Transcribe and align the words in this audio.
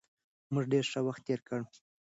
موږ 0.53 0.65
ډېر 0.73 0.85
ښه 0.91 0.99
وخت 1.07 1.21
تېر 1.27 1.39
کړ. 1.47 1.59